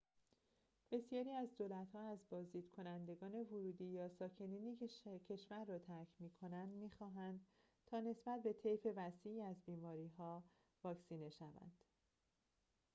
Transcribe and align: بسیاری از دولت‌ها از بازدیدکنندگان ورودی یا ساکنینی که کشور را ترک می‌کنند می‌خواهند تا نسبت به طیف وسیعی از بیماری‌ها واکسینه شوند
بسیاری 0.91 1.31
از 1.31 1.47
دولت‌ها 1.57 1.99
از 2.01 2.19
بازدیدکنندگان 2.29 3.35
ورودی 3.35 3.83
یا 3.85 4.09
ساکنینی 4.09 4.75
که 4.75 4.87
کشور 5.29 5.65
را 5.65 5.79
ترک 5.79 6.07
می‌کنند 6.19 6.73
می‌خواهند 6.73 7.45
تا 7.87 7.99
نسبت 7.99 8.43
به 8.43 8.53
طیف 8.53 8.87
وسیعی 8.95 9.41
از 9.41 9.55
بیماری‌ها 9.65 10.43
واکسینه 10.83 11.29
شوند 11.29 11.77